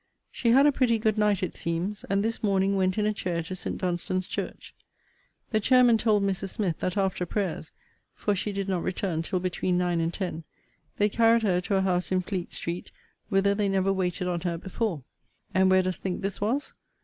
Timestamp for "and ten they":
10.01-11.07